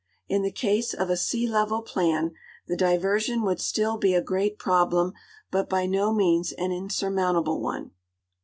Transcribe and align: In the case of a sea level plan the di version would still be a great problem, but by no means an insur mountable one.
In 0.27 0.41
the 0.41 0.49
case 0.51 0.95
of 0.95 1.11
a 1.11 1.15
sea 1.15 1.45
level 1.45 1.83
plan 1.83 2.33
the 2.65 2.75
di 2.75 2.97
version 2.97 3.43
would 3.43 3.61
still 3.61 3.97
be 3.99 4.15
a 4.15 4.21
great 4.23 4.57
problem, 4.57 5.13
but 5.51 5.69
by 5.69 5.85
no 5.85 6.11
means 6.11 6.53
an 6.53 6.69
insur 6.71 7.13
mountable 7.13 7.59
one. 7.61 7.91